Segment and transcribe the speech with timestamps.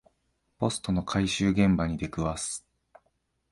[0.57, 2.65] ポストの回収現場に出くわす